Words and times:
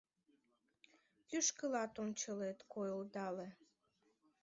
Кӱшкылат 1.29 1.93
ончылет 2.03 2.59
койылдале. 2.73 3.47